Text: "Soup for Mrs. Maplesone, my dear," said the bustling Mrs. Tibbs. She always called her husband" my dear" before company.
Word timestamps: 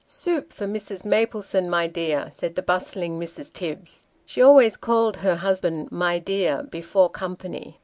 "Soup 0.07 0.51
for 0.51 0.65
Mrs. 0.65 1.05
Maplesone, 1.05 1.69
my 1.69 1.85
dear," 1.85 2.27
said 2.31 2.55
the 2.55 2.63
bustling 2.63 3.19
Mrs. 3.19 3.53
Tibbs. 3.53 4.05
She 4.25 4.41
always 4.41 4.75
called 4.75 5.17
her 5.17 5.35
husband" 5.35 5.91
my 5.91 6.17
dear" 6.17 6.63
before 6.63 7.07
company. 7.07 7.79